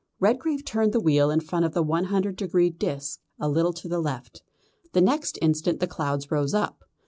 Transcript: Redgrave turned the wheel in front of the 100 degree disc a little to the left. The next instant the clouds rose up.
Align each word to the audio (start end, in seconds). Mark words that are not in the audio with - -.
Redgrave 0.19 0.65
turned 0.65 0.93
the 0.93 0.99
wheel 0.99 1.29
in 1.29 1.41
front 1.41 1.63
of 1.63 1.75
the 1.75 1.83
100 1.83 2.35
degree 2.35 2.71
disc 2.71 3.19
a 3.39 3.47
little 3.47 3.71
to 3.73 3.87
the 3.87 3.99
left. 3.99 4.41
The 4.93 5.01
next 5.01 5.37
instant 5.43 5.79
the 5.79 5.85
clouds 5.85 6.31
rose 6.31 6.55
up. 6.55 6.83